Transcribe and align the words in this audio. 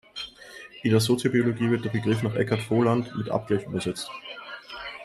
In 0.81 0.89
der 0.89 0.99
Soziobiologie 0.99 1.69
wird 1.69 1.85
der 1.85 1.91
Begriff 1.91 2.23
nach 2.23 2.33
Eckart 2.33 2.63
Voland 2.67 3.15
mit 3.15 3.29
„Abgleich“ 3.29 3.67
übersetzt. 3.67 4.09